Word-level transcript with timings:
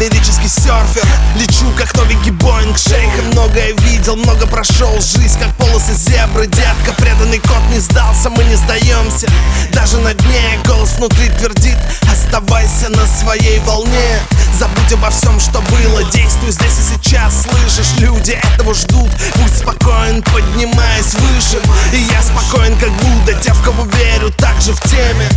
космический 0.00 0.48
серфер. 0.48 1.04
Лечу 1.36 1.70
как 1.76 1.94
новенький 1.96 2.30
Боинг 2.30 2.78
Шейха 2.78 3.22
многое 3.32 3.72
видел, 3.80 4.16
много 4.16 4.46
прошел. 4.46 4.92
Жизнь 5.00 5.38
как 5.38 5.54
полосы 5.56 5.92
зебры. 5.92 6.46
Детка, 6.46 6.92
преданный 6.98 7.38
кот 7.38 7.62
не 7.70 7.78
сдался, 7.78 8.30
мы 8.30 8.44
не 8.44 8.56
сдаемся. 8.56 9.28
Даже 9.72 9.98
на 9.98 10.14
дне 10.14 10.58
голос 10.66 10.92
внутри 10.94 11.28
твердит. 11.30 11.76
Оставайся 12.10 12.88
на 12.90 13.06
своей 13.06 13.58
волне. 13.60 14.20
Забудь 14.58 14.92
обо 14.92 15.10
всем, 15.10 15.38
что 15.38 15.60
было. 15.60 16.02
Действуй 16.04 16.50
здесь 16.50 16.78
и 16.78 16.94
сейчас, 16.96 17.42
слышишь? 17.42 17.92
Люди 17.98 18.38
этого 18.54 18.74
ждут. 18.74 19.10
Будь 19.36 19.56
спокоен, 19.56 20.22
поднимаясь 20.22 21.14
выше. 21.14 21.60
И 21.92 21.98
я 21.98 22.22
спокоен, 22.22 22.76
как 22.78 22.90
Будда. 22.90 23.34
Те, 23.34 23.52
в 23.52 23.62
кого 23.62 23.84
верю, 23.84 24.30
также 24.32 24.72
в 24.72 24.80
теме. 24.80 25.28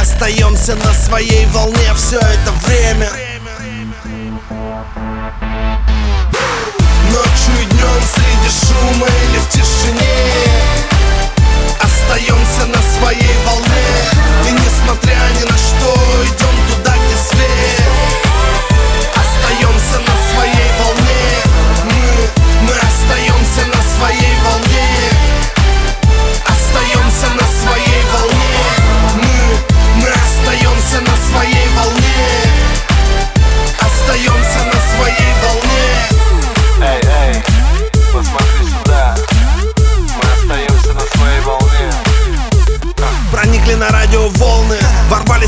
Остаемся 0.00 0.74
на 0.76 0.92
своей 0.94 1.46
волне 1.46 1.92
все 1.94 2.18
это 2.18 2.52
время 2.66 3.10
Ночью 5.26 6.15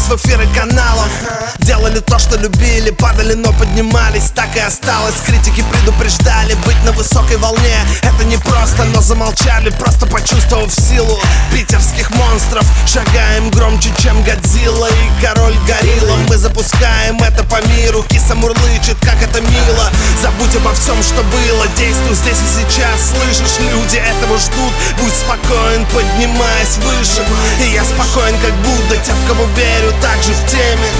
в 0.09 0.17
эфиры 0.17 0.47
каналов 0.55 1.11
Делали 1.59 2.01
то, 2.01 2.19
что 2.19 2.37
любили 2.39 2.91
Падали, 2.91 3.35
но 3.35 3.53
поднимались 3.53 4.31
Так 4.35 4.57
и 4.57 4.61
осталось. 4.61 5.15
Критики 5.27 5.63
предупреждали 5.71 6.55
Быть 6.67 6.83
на 6.85 6.93
высокой 6.93 7.37
волне. 7.37 7.77
Это 8.03 8.25
не 8.25 8.39
просто, 8.39 8.85
но 8.85 9.03
замолчали 9.03 9.71
Просто 9.71 10.07
почувствовав 10.07 10.73
силу 10.73 11.19
Питерских 11.53 12.11
монстров. 12.13 12.65
Шагаем 12.87 13.51
громче, 13.51 13.91
чем 14.03 14.23
Годзилла 14.23 14.89
И 14.89 15.25
король 15.25 15.57
горилла. 15.67 16.17
Мы 16.29 16.39
запускаем 16.39 17.21
это 17.23 17.45
по 17.45 17.61
миру 17.69 18.03
Киса 18.09 18.35
мурлычет, 18.35 18.97
как 19.03 19.23
это 19.23 19.41
мило. 19.41 19.91
Забудь 20.23 20.57
обо 20.57 20.73
всем, 20.73 21.03
что 21.03 21.23
было 21.25 21.67
Действуй 21.77 22.15
здесь 22.15 22.39
и 22.39 22.65
сейчас. 22.65 23.11
Слышишь, 23.11 23.59
люди 23.73 23.97
этого 23.97 24.39
ждут 24.39 24.73
Будь 25.03 25.13
спокоен, 25.13 25.85
поднимаясь 25.93 26.79
выше. 26.79 27.23
И 27.63 27.75
я 27.75 27.85
спокоен, 27.85 28.37
как 28.39 28.55
Будда 28.65 28.97
Те, 29.05 29.13
в 29.13 29.29
кого 29.29 29.45
верю, 29.57 29.98
также 30.01 30.33
в 30.33 30.47
теме. 30.47 30.91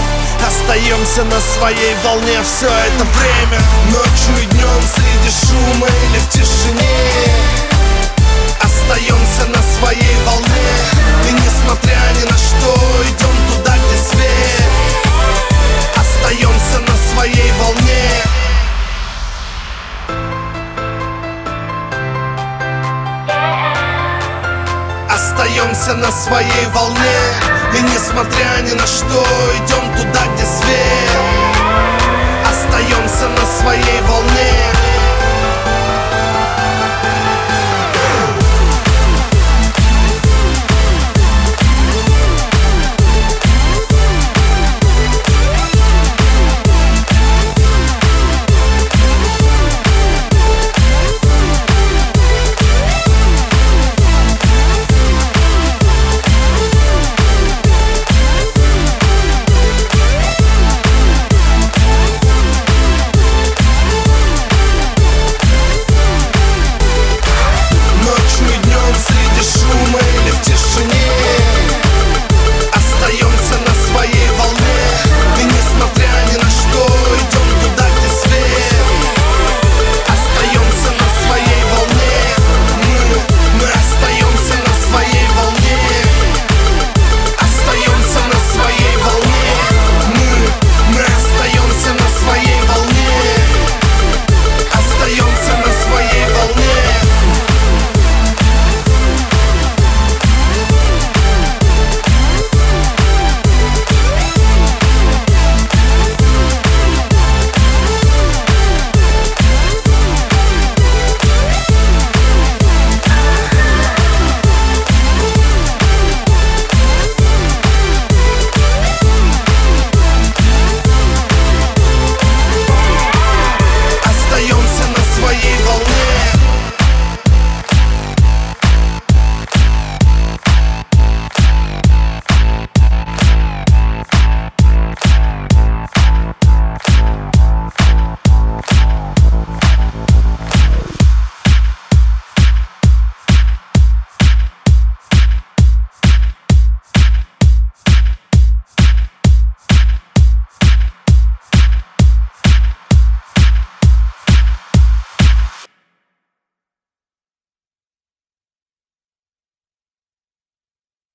Остаемся 0.47 1.25
на 1.25 1.41
своей 1.41 1.95
волне 2.05 2.43
все 2.43 2.67
это 2.67 3.05
время. 3.05 3.61
Ночью 3.93 4.43
и 4.43 4.47
днем 4.47 4.83
среди 4.83 5.31
шума 5.31 5.89
или 6.05 6.19
в 6.19 6.29
тишине 6.31 7.58
качаемся 25.79 25.95
на 25.95 26.11
своей 26.11 26.67
волне. 26.75 27.21
И 27.75 27.83
несмотря 27.83 28.63
ни 28.63 28.73
на 28.73 28.87
что, 28.87 29.25
идем 29.57 29.95
туда, 29.97 30.21
где 30.35 30.45
свет. 30.45 31.19
Остаемся 32.49 33.29
на 33.29 33.47
своей 33.47 34.01
волне. 34.03 34.68